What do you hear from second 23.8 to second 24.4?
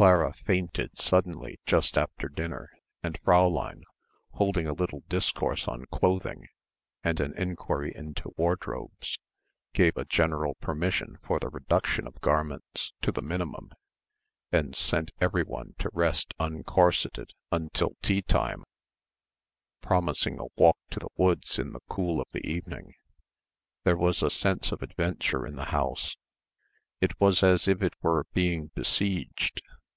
There was a